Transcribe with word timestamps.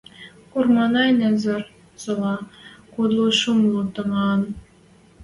Курманай 0.51 1.09
незер 1.19 1.61
сола, 2.03 2.35
кудлу–шӹмлу 2.93 3.81
томаан. 3.93 4.41